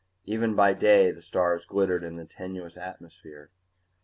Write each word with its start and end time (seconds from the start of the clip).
Even 0.25 0.55
by 0.55 0.73
day, 0.73 1.11
the 1.11 1.21
stars 1.21 1.63
glistened 1.63 2.03
in 2.03 2.15
the 2.15 2.25
tenuous 2.25 2.75
atmosphere. 2.75 3.51